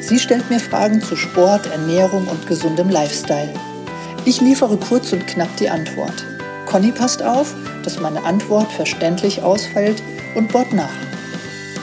[0.00, 3.52] Sie stellt mir Fragen zu Sport, Ernährung und gesundem Lifestyle.
[4.24, 6.24] Ich liefere kurz und knapp die Antwort.
[6.66, 10.02] Conny passt auf, dass meine Antwort verständlich ausfällt
[10.34, 10.88] und bohrt nach.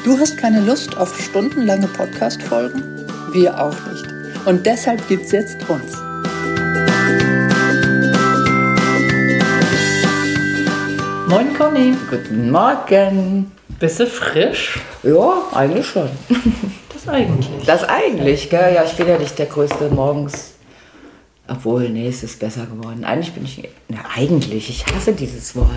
[0.04, 2.84] Du hast keine Lust auf stundenlange Podcast-Folgen?
[3.32, 4.06] Wir auch nicht.
[4.46, 5.96] Und deshalb gibt's jetzt uns.
[11.28, 11.96] Moin Conny.
[12.10, 13.52] Guten Morgen.
[13.80, 14.80] Bist du frisch?
[15.04, 16.10] Ja, eigentlich schon.
[17.06, 17.50] Das eigentlich.
[17.66, 18.74] Das eigentlich, gell?
[18.74, 20.54] Ja, ich bin ja nicht der Größte morgens.
[21.48, 23.04] Obwohl, nee, es ist besser geworden.
[23.04, 23.68] Eigentlich bin ich.
[23.90, 25.68] Na, eigentlich, ich hasse dieses Wort.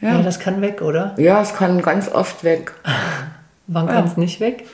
[0.00, 1.14] Ja, das kann weg, oder?
[1.18, 2.72] Ja, es kann ganz oft weg.
[3.66, 3.94] Wann Ja.
[3.94, 4.64] kann es nicht weg?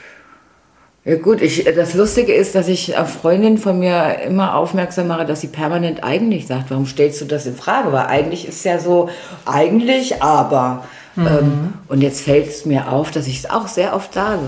[1.05, 5.25] Ja, gut, ich, das Lustige ist, dass ich auf Freundin von mir immer aufmerksam mache,
[5.25, 6.71] dass sie permanent eigentlich sagt.
[6.71, 7.93] Warum stellst du das in Frage?
[7.93, 9.09] Weil eigentlich ist ja so,
[9.47, 10.85] eigentlich, aber.
[11.17, 14.43] Ähm, und jetzt fällt es mir auf, dass ich es auch sehr oft sage.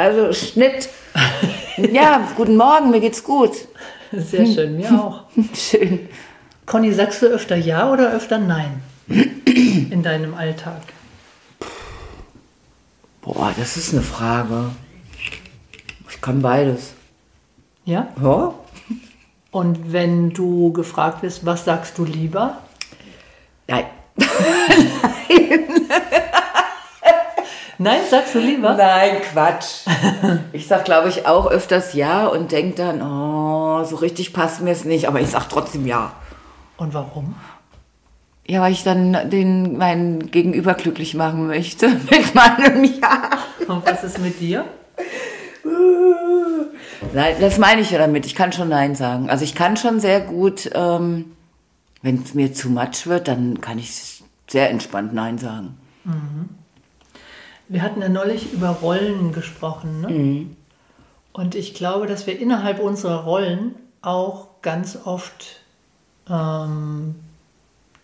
[0.00, 0.88] Also Schnitt.
[1.92, 3.52] ja, guten Morgen, mir geht's gut.
[4.10, 5.24] Sehr schön, mir auch.
[5.54, 6.08] Schön.
[6.64, 10.80] Conny, sagst du öfter Ja oder öfter Nein in deinem Alltag?
[13.20, 14.70] Boah, das ist eine Frage.
[16.08, 16.94] Ich kann beides.
[17.84, 18.08] Ja?
[18.22, 18.54] Ja?
[19.50, 22.56] Und wenn du gefragt wirst, was sagst du lieber?
[23.68, 23.84] Nein.
[24.16, 25.60] Nein,
[28.10, 28.74] sagst du lieber?
[28.74, 29.86] Nein, Quatsch.
[30.52, 34.72] Ich sag, glaube ich, auch öfters ja und denke dann, oh, so richtig passt mir
[34.72, 36.12] es nicht, aber ich sag trotzdem ja.
[36.76, 37.34] Und warum?
[38.46, 43.30] Ja, weil ich dann den meinen Gegenüber glücklich machen möchte mit meinem Ja.
[43.66, 44.64] Und was ist mit dir?
[47.14, 48.26] Nein, das meine ich ja damit.
[48.26, 49.30] Ich kann schon Nein sagen.
[49.30, 51.32] Also ich kann schon sehr gut, ähm,
[52.02, 55.78] wenn es mir zu much wird, dann kann ich sehr entspannt Nein sagen.
[57.70, 60.00] Wir hatten ja neulich über Rollen gesprochen.
[60.00, 60.46] Ne?
[61.32, 65.60] Und ich glaube, dass wir innerhalb unserer Rollen auch ganz oft,
[66.28, 67.14] ähm,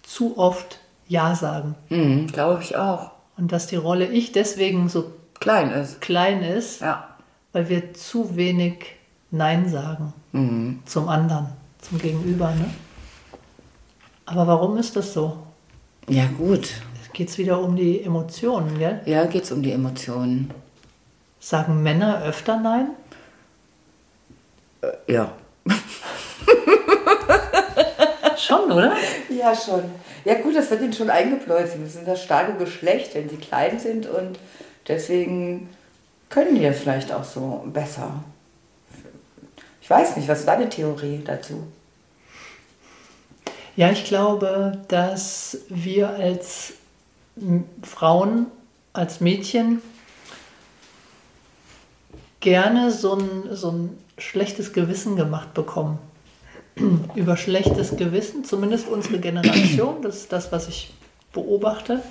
[0.02, 0.78] zu oft
[1.08, 1.74] Ja sagen.
[1.88, 3.10] Mhm, glaube ich auch.
[3.36, 5.10] Und dass die Rolle Ich deswegen so
[5.40, 6.00] Klein ist.
[6.00, 7.08] klein ist, Ja.
[7.52, 8.86] weil wir zu wenig
[9.32, 10.12] Nein sagen
[10.84, 11.48] zum anderen,
[11.80, 12.50] zum Gegenüber.
[12.54, 12.70] Ne?
[14.26, 15.38] Aber warum ist das so?
[16.08, 16.68] Ja, gut.
[17.16, 19.00] Geht es wieder um die Emotionen, gell?
[19.06, 20.52] Ja, geht's um die Emotionen.
[21.40, 22.90] Sagen Männer öfter Nein?
[25.06, 25.32] Ja.
[28.36, 28.94] Schon, oder?
[29.30, 29.84] Ja, schon.
[30.26, 31.70] Ja, gut, das wird ihnen schon eingebläut.
[31.70, 34.38] Sie sind das starke Geschlecht, wenn sie klein sind und
[34.86, 35.70] deswegen
[36.28, 38.22] können die das vielleicht auch so besser.
[39.80, 41.66] Ich weiß nicht, was ist deine Theorie dazu?
[43.74, 46.74] Ja, ich glaube, dass wir als
[47.82, 48.46] Frauen,
[48.92, 49.82] als Mädchen
[52.40, 55.98] gerne so ein, so ein schlechtes Gewissen gemacht bekommen.
[57.14, 60.92] Über schlechtes Gewissen, zumindest unsere Generation, das ist das, was ich
[61.32, 62.02] beobachte,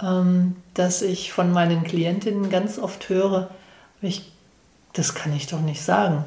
[0.00, 3.50] ähm, dass ich von meinen Klientinnen ganz oft höre,
[4.00, 4.32] ich,
[4.92, 6.24] das kann ich doch nicht sagen.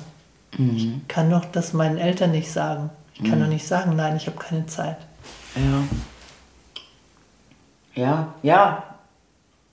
[0.57, 2.89] Ich kann doch das meinen Eltern nicht sagen.
[3.13, 4.97] Ich kann doch nicht sagen, nein, ich habe keine Zeit.
[5.55, 5.83] Ja.
[7.95, 8.83] Ja, ja.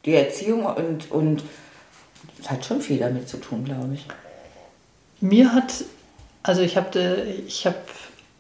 [0.05, 1.45] Die Erziehung und, und
[2.39, 4.07] das hat schon viel damit zu tun, glaube ich.
[5.21, 5.85] Mir hat,
[6.43, 7.77] also ich habe ich hab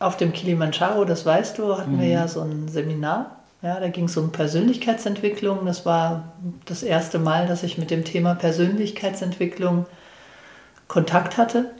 [0.00, 3.36] auf dem Kilimanjaro, das weißt du, hatten wir ja so ein Seminar.
[3.62, 5.64] Ja, da ging es um Persönlichkeitsentwicklung.
[5.66, 6.32] Das war
[6.64, 9.86] das erste Mal, dass ich mit dem Thema Persönlichkeitsentwicklung
[10.88, 11.70] Kontakt hatte.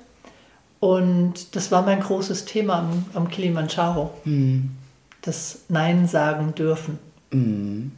[0.78, 4.10] Und das war mein großes Thema am, am Kilimanjaro.
[5.22, 7.00] Das Nein sagen dürfen.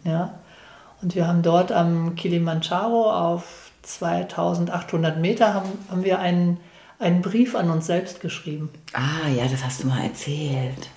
[0.04, 0.34] Ja.
[1.02, 6.58] Und wir haben dort am Kilimanjaro auf 2800 Meter haben, haben wir einen,
[6.98, 8.70] einen Brief an uns selbst geschrieben.
[8.92, 10.88] Ah, ja, das hast du mal erzählt.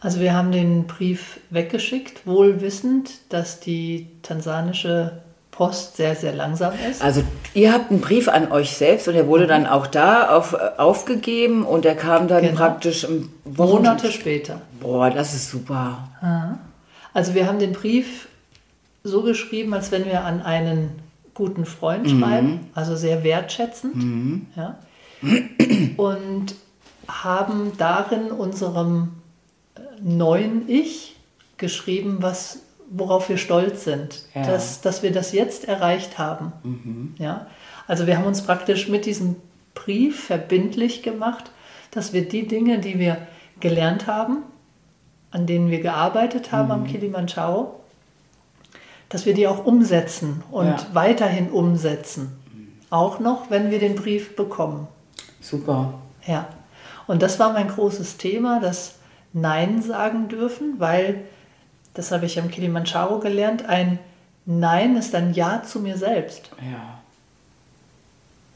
[0.00, 6.72] Also wir haben den Brief weggeschickt, wohl wissend, dass die tansanische Post sehr, sehr langsam
[6.90, 7.02] ist.
[7.02, 7.22] Also
[7.52, 11.64] ihr habt einen Brief an euch selbst und der wurde dann auch da auf, aufgegeben
[11.64, 12.56] und der kam dann Genau.
[12.56, 13.06] praktisch
[13.44, 14.62] Monate später.
[14.80, 16.08] Boah, das ist super.
[17.14, 18.28] Also wir haben den Brief
[19.02, 20.90] so geschrieben, als wenn wir an einen
[21.34, 24.48] guten Freund schreiben, also sehr wertschätzend.
[24.56, 24.78] Ja.
[25.96, 26.54] Und
[27.08, 29.12] haben darin unserem
[29.74, 31.16] äh, neuen Ich
[31.56, 32.60] geschrieben, was,
[32.90, 34.42] worauf wir stolz sind, Ja.
[34.46, 37.12] dass, dass wir das jetzt erreicht haben.
[37.18, 37.46] Ja?
[37.86, 39.36] Also wir haben uns praktisch mit diesem
[39.74, 41.50] Brief verbindlich gemacht,
[41.90, 43.18] dass wir die Dinge, die wir
[43.60, 44.38] gelernt haben,
[45.30, 47.78] an denen wir gearbeitet haben am Kilimanjaro,
[49.08, 50.86] dass wir die auch umsetzen und Ja.
[50.92, 52.36] weiterhin umsetzen.
[52.90, 54.88] Auch noch, wenn wir den Brief bekommen.
[55.40, 55.94] Super.
[56.26, 56.46] Ja.
[57.06, 58.96] Und das war mein großes Thema, das
[59.32, 61.22] Nein sagen dürfen, weil,
[61.94, 63.98] das habe ich am Kilimanjaro gelernt, ein
[64.46, 66.50] Nein ist ein Ja zu mir selbst.
[66.60, 66.98] Ja.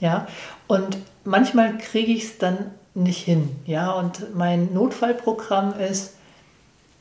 [0.00, 0.26] Ja,
[0.66, 2.58] und manchmal kriege ich es dann
[2.94, 3.48] nicht hin.
[3.66, 6.14] Ja, und mein Notfallprogramm ist,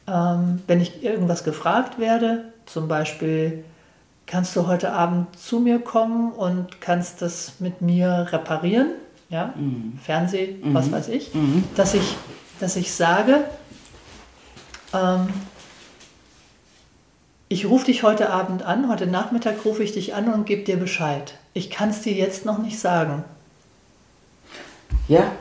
[0.07, 3.63] ähm, wenn ich irgendwas gefragt werde, zum Beispiel,
[4.25, 8.87] kannst du heute Abend zu mir kommen und kannst das mit mir reparieren?
[9.29, 9.53] Ja,
[10.03, 11.31] Fernseh, was weiß ich,
[11.75, 12.15] dass ich,
[12.59, 13.45] dass ich sage,
[14.93, 15.27] ähm,
[17.49, 20.77] ich rufe dich heute Abend an, heute Nachmittag rufe ich dich an und gebe dir
[20.77, 21.35] Bescheid.
[21.53, 23.23] Ich kann es dir jetzt noch nicht sagen.
[25.07, 25.31] Ja,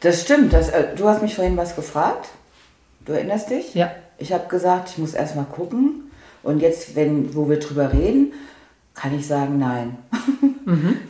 [0.00, 0.52] das stimmt.
[0.52, 2.28] Das, äh, du hast mich vorhin was gefragt.
[3.04, 3.74] Du erinnerst dich?
[3.74, 3.90] Ja.
[4.18, 6.10] Ich habe gesagt, ich muss erst mal gucken.
[6.42, 8.32] Und jetzt, wenn, wo wir drüber reden,
[8.94, 9.98] kann ich sagen, nein.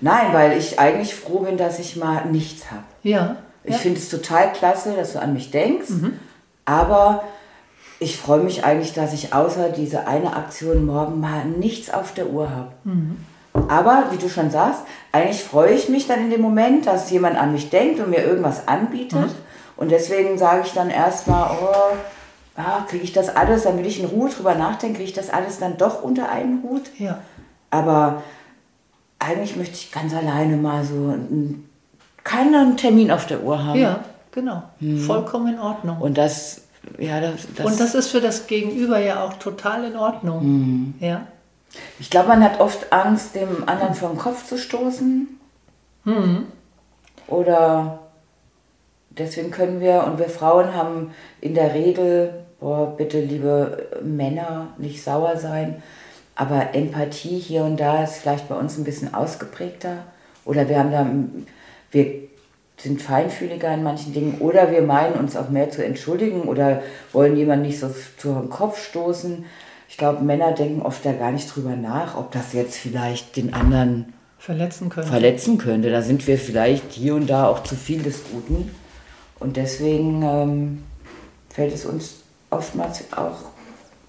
[0.00, 2.82] Nein, weil ich eigentlich froh bin, dass ich mal nichts habe.
[3.05, 3.37] Ja.
[3.62, 3.79] Ich ja.
[3.79, 5.91] finde es total klasse, dass du an mich denkst.
[6.64, 7.23] Aber
[8.00, 12.31] ich freue mich eigentlich, dass ich außer diese eine Aktion morgen mal nichts auf der
[12.31, 12.73] Uhr habe.
[13.69, 14.81] Aber wie du schon sagst,
[15.12, 18.25] eigentlich freue ich mich dann in dem Moment, dass jemand an mich denkt und mir
[18.25, 19.31] irgendwas anbietet.
[19.76, 21.97] Und deswegen sage ich dann erstmal, oh,
[22.56, 25.31] ah, kriege ich das alles, dann will ich in Ruhe drüber nachdenken, kriege ich das
[25.31, 26.91] alles dann doch unter einen Hut.
[26.99, 27.21] ja.
[27.71, 28.23] Aber
[29.19, 31.69] eigentlich möchte ich ganz alleine mal so einen,
[32.23, 33.81] keinen Termin auf der Uhr haben.
[33.81, 34.62] Ja, genau.
[35.06, 35.99] Vollkommen in Ordnung.
[35.99, 36.62] Und das,
[36.99, 40.94] ja, das, das, Und das ist für das Gegenüber ja auch total in Ordnung.
[41.00, 41.27] Ja.
[41.99, 45.29] ich glaube, man hat oft Angst, dem anderen vor den Kopf zu stoßen.
[47.27, 47.99] Oder
[49.19, 55.03] deswegen können wir, und wir Frauen haben in der Regel, boah, bitte liebe Männer, nicht
[55.03, 55.83] sauer sein,
[56.37, 60.05] aber Empathie hier und da ist vielleicht bei uns ein bisschen ausgeprägter.
[60.45, 61.07] Oder wir haben da,
[61.91, 62.25] wir
[62.77, 64.39] sind feinfühliger in manchen Dingen.
[64.41, 66.83] Oder wir meinen uns auch mehr zu entschuldigen oder
[67.13, 69.45] wollen jemanden nicht so zu den Kopf stoßen.
[69.89, 73.55] Ich glaube, Männer denken oft da gar nicht drüber nach, ob das jetzt vielleicht den
[73.55, 75.07] anderen Verletzen können.
[75.07, 75.91] verletzen könnte.
[75.91, 78.71] Da sind wir vielleicht hier und da auch zu viel des Guten.
[79.41, 80.85] Und deswegen ähm,
[81.51, 82.17] fällt es uns
[82.51, 83.37] oftmals auch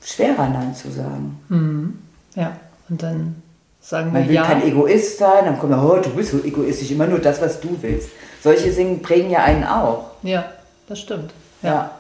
[0.04, 2.00] schwerer, Nein zu sagen.
[2.36, 2.56] ja.
[2.88, 3.42] Und dann
[3.82, 4.46] sagen Man wir will ja.
[4.46, 7.60] kein Egoist sein, dann kommt man, oh, du bist so egoistisch, immer nur das, was
[7.60, 8.10] du willst.
[8.44, 10.12] Solche Dinge prägen ja einen auch.
[10.22, 10.46] Ja,
[10.88, 11.32] das stimmt.
[11.64, 11.92] Ja.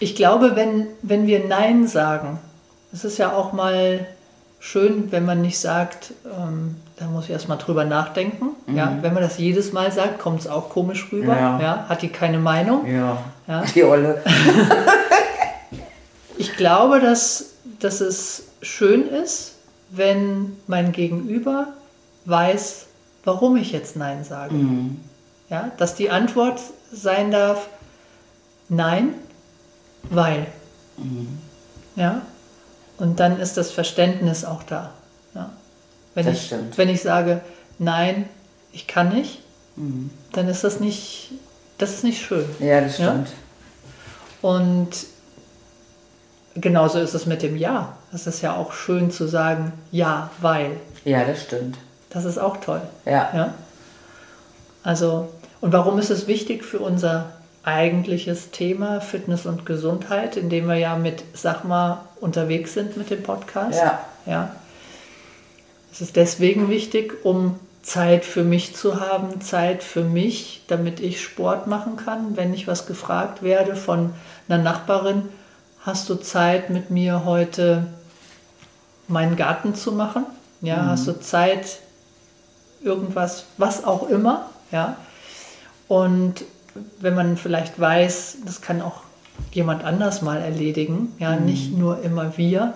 [0.00, 2.38] Ich glaube, wenn, wenn wir Nein sagen,
[2.92, 4.06] es ist ja auch mal
[4.58, 8.50] schön, wenn man nicht sagt, ähm, da muss ich erstmal drüber nachdenken.
[8.74, 11.34] Ja, wenn man das jedes Mal sagt, kommt es auch komisch rüber.
[11.34, 11.38] Mhm.
[11.38, 11.60] Ja.
[11.60, 11.86] Ja.
[11.88, 12.86] hat die keine Meinung.
[12.86, 13.62] Ja, Ja.
[13.74, 14.22] die Olle.
[16.38, 19.54] Ich glaube, dass, dass es schön ist,
[19.90, 21.68] wenn mein Gegenüber
[22.26, 22.86] weiß,
[23.24, 24.54] warum ich jetzt Nein sage.
[25.48, 26.60] Ja, dass die Antwort
[26.92, 27.68] sein darf,
[28.68, 29.14] nein,
[30.10, 30.46] weil.
[31.94, 32.20] Ja,
[32.98, 34.90] und dann ist das Verständnis auch da.
[35.34, 35.50] Ja.
[36.14, 36.78] Wenn, Das ich, stimmt.
[36.78, 37.40] wenn ich sage,
[37.78, 38.28] nein,
[38.72, 39.40] ich kann nicht,
[40.32, 41.32] dann ist das nicht,
[41.78, 42.46] das ist nicht schön.
[42.58, 43.10] Ja, das Ja.
[43.10, 43.28] stimmt.
[44.42, 44.88] Und
[46.54, 47.96] genauso ist es mit dem Ja.
[48.12, 50.76] Es ist ja auch schön zu sagen, ja, weil.
[51.04, 51.76] Ja, das stimmt.
[52.10, 52.80] Das ist auch toll.
[53.04, 53.30] Ja.
[53.34, 53.54] Ja?
[54.82, 55.28] Also,
[55.60, 57.32] und warum ist es wichtig für unser
[57.66, 63.22] eigentliches Thema Fitness und Gesundheit, in dem wir ja mit Sachma unterwegs sind mit dem
[63.22, 63.78] Podcast?
[63.78, 64.00] Ja.
[64.24, 64.56] ja.
[65.92, 71.20] Es ist deswegen wichtig, um Zeit für mich zu haben, Zeit für mich, damit ich
[71.20, 72.36] Sport machen kann.
[72.36, 74.12] Wenn ich was gefragt werde von
[74.48, 75.28] einer Nachbarin,
[75.80, 77.86] hast du Zeit mit mir heute
[79.08, 80.24] meinen Garten zu machen?
[80.60, 81.80] Ja, hast du Zeit,
[82.80, 84.96] irgendwas, was auch immer, ja.
[85.88, 86.44] Und
[87.00, 89.02] wenn man vielleicht weiß, das kann auch
[89.52, 92.74] jemand anders mal erledigen, ja, nicht nur immer wir,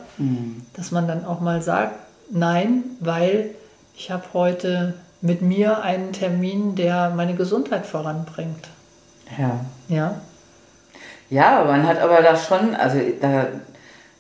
[0.74, 1.94] dass man dann auch mal sagt,
[2.30, 3.50] nein, weil
[3.96, 8.68] ich habe heute mit mir einen Termin, der meine Gesundheit voranbringt.
[9.38, 9.64] Ja.
[9.88, 10.20] Ja,
[11.28, 13.46] Ja, man hat aber da schon, also da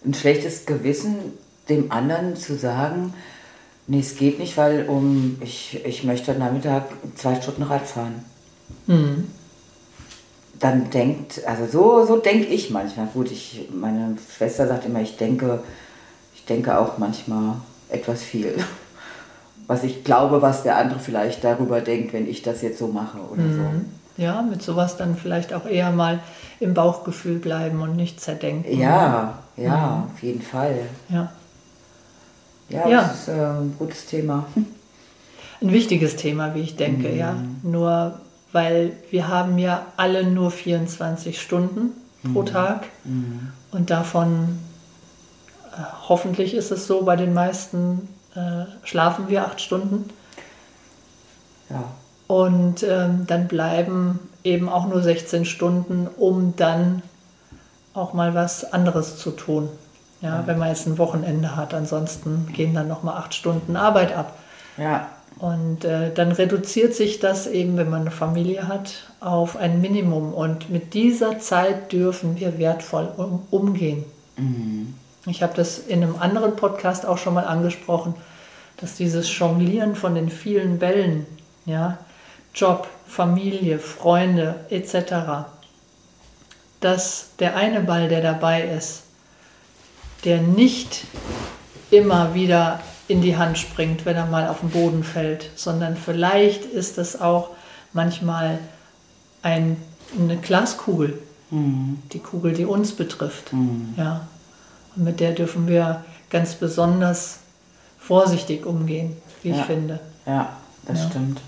[0.04, 1.16] ein schlechtes Gewissen,
[1.68, 3.14] dem anderen zu sagen,
[3.86, 6.84] nee, es geht nicht, weil um ich, ich möchte heute Nachmittag
[7.16, 8.24] zwei Stunden Rad fahren.
[10.60, 13.06] Dann denkt, also so, so denke ich manchmal.
[13.06, 15.60] Gut, ich, meine Schwester sagt immer, ich denke,
[16.34, 17.56] ich denke auch manchmal
[17.88, 18.54] etwas viel.
[19.66, 23.18] Was ich glaube, was der andere vielleicht darüber denkt, wenn ich das jetzt so mache
[23.18, 23.54] oder mhm.
[24.16, 24.22] so.
[24.22, 26.18] Ja, mit sowas dann vielleicht auch eher mal
[26.58, 28.80] im Bauchgefühl bleiben und nicht zerdenken.
[28.80, 30.12] Ja, ja, mhm.
[30.12, 30.80] auf jeden Fall.
[31.08, 31.30] Ja.
[32.68, 33.00] Ja, ja.
[33.02, 34.44] das ist äh, ein gutes Thema.
[35.62, 37.16] Ein wichtiges Thema, wie ich denke, mhm.
[37.16, 37.36] ja.
[37.62, 38.18] Nur
[38.52, 41.90] weil wir haben ja alle nur 24 Stunden
[42.32, 42.46] pro mhm.
[42.46, 43.52] Tag mhm.
[43.70, 44.58] und davon
[45.72, 45.76] äh,
[46.08, 50.10] hoffentlich ist es so, bei den meisten äh, schlafen wir acht Stunden.
[51.68, 51.84] Ja.
[52.26, 57.02] Und ähm, dann bleiben eben auch nur 16 Stunden, um dann
[57.94, 59.68] auch mal was anderes zu tun.
[60.20, 64.14] Ja, wenn man jetzt ein Wochenende hat, ansonsten gehen dann noch mal acht Stunden Arbeit
[64.14, 64.38] ab.
[64.76, 65.08] Ja.
[65.38, 70.34] Und äh, dann reduziert sich das eben, wenn man eine Familie hat, auf ein Minimum.
[70.34, 74.04] Und mit dieser Zeit dürfen wir wertvoll um, umgehen.
[74.36, 74.94] Mhm.
[75.26, 78.14] Ich habe das in einem anderen Podcast auch schon mal angesprochen,
[78.78, 81.26] dass dieses Jonglieren von den vielen Bällen,
[81.66, 81.98] ja,
[82.54, 85.46] Job, Familie, Freunde etc.,
[86.80, 89.02] dass der eine Ball, der dabei ist,
[90.24, 91.04] der nicht
[91.90, 92.80] immer wieder
[93.10, 97.20] in die Hand springt, wenn er mal auf den Boden fällt, sondern vielleicht ist es
[97.20, 97.50] auch
[97.92, 98.58] manchmal
[99.42, 99.76] ein,
[100.18, 101.18] eine Glaskugel,
[101.50, 101.98] mhm.
[102.12, 103.52] die Kugel, die uns betrifft.
[103.52, 103.94] Mhm.
[103.96, 104.28] Ja.
[104.94, 107.40] Und mit der dürfen wir ganz besonders
[107.98, 109.56] vorsichtig umgehen, wie ja.
[109.56, 110.00] ich finde.
[110.26, 111.10] Ja, das ja.
[111.10, 111.40] stimmt.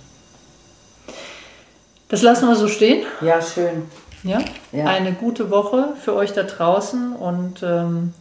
[2.08, 3.06] Das lassen wir so stehen.
[3.20, 3.84] Ja, schön.
[4.22, 4.40] Ja?
[4.72, 4.84] ja.
[4.86, 8.14] Eine gute Woche für euch da draußen und ähm,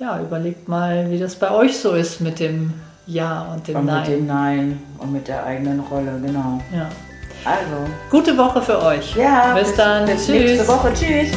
[0.00, 2.72] ja, überlegt mal, wie das bei euch so ist mit dem
[3.06, 4.00] Ja und dem und Nein.
[4.00, 6.60] Mit dem Nein und mit der eigenen Rolle, genau.
[6.74, 6.88] Ja.
[7.44, 7.90] Also.
[8.10, 9.14] Gute Woche für euch.
[9.14, 9.54] Ja.
[9.54, 10.06] Bis, bis dann.
[10.06, 10.34] Bis Tschüss.
[10.34, 10.92] nächste Woche.
[10.94, 11.30] Tschüss.